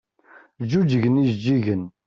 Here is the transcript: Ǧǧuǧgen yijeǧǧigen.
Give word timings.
Ǧǧuǧgen 0.63 1.21
yijeǧǧigen. 1.21 1.83